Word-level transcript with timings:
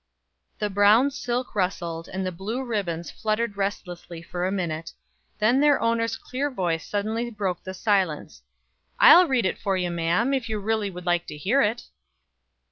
The 0.57 0.71
brown 0.71 1.11
silk 1.11 1.53
rustled, 1.53 2.07
and 2.07 2.25
the 2.25 2.31
blue 2.31 2.63
ribbons 2.65 3.11
fluttered 3.11 3.55
restlessly 3.55 4.23
for 4.23 4.47
a 4.47 4.51
minute; 4.51 4.93
then 5.37 5.59
their 5.59 5.79
owner's 5.79 6.17
clear 6.17 6.49
voice 6.49 6.83
suddenly 6.87 7.29
broke 7.29 7.63
the 7.63 7.75
silence: 7.75 8.41
"I'll 8.99 9.27
read 9.27 9.45
it 9.45 9.59
for 9.59 9.77
you, 9.77 9.91
ma'am, 9.91 10.33
if 10.33 10.49
you 10.49 10.57
really 10.57 10.89
would 10.89 11.05
like 11.05 11.27
to 11.27 11.37
hear 11.37 11.61
it." 11.61 11.83